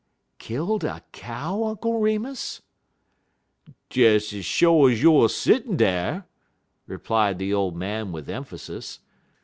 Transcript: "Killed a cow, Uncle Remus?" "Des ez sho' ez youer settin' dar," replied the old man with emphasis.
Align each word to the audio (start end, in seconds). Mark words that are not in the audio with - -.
"Killed 0.39 0.83
a 0.83 1.03
cow, 1.11 1.63
Uncle 1.63 1.99
Remus?" 1.99 2.63
"Des 3.91 4.15
ez 4.15 4.43
sho' 4.43 4.87
ez 4.87 4.99
youer 5.03 5.29
settin' 5.29 5.77
dar," 5.77 6.25
replied 6.87 7.37
the 7.37 7.53
old 7.53 7.75
man 7.77 8.11
with 8.11 8.27
emphasis. 8.27 9.01